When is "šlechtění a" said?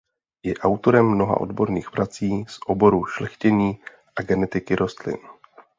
3.05-4.21